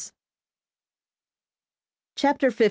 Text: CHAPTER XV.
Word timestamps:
CHAPTER 2.15 2.49
XV. 2.49 2.59